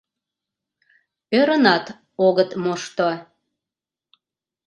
Ӧрынат 1.39 1.85
огыт 2.27 2.51
мошто. 2.63 3.09